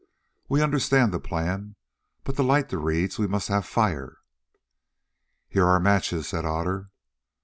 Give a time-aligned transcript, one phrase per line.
[0.49, 1.75] We understand the plan,
[2.23, 4.17] but to light reeds we must have fire."
[5.47, 6.89] "Here are matches," said Otter.